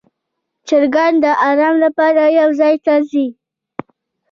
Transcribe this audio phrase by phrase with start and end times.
[0.67, 3.27] چرګان د آرام لپاره یو ځای ته ځي.